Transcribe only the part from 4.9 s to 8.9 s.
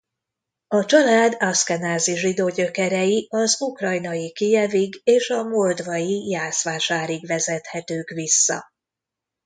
és a moldvai Jászvásárig vezethetők vissza.